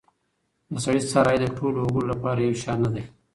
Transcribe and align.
د 0.71 0.73
سړي 0.83 1.01
سر 1.11 1.25
عايد 1.29 1.41
د 1.51 1.55
ټولو 1.57 1.77
وګړو 1.83 2.09
لپاره 2.11 2.39
يو 2.47 2.55
شان 2.63 2.77
نه 2.85 2.89
دی. 2.95 3.03